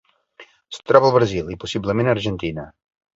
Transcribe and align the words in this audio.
Es 0.75 0.79
troba 0.91 1.07
al 1.09 1.13
Brasil 1.17 1.51
i 1.57 1.57
possiblement 1.65 2.09
Argentina. 2.15 2.65